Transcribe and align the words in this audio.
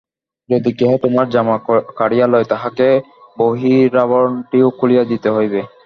যদি 0.49 0.69
কেহ 0.73 0.91
তোমার 0.97 1.25
জামা 1.29 1.55
কাড়িয়া 1.97 2.27
লয়, 2.27 2.45
তাহাকে 2.45 2.87
বহিরাবরণটিও 3.37 4.67
খুলিয়া 4.77 5.03
দিতে 5.03 5.29
হইবে। 5.29 5.61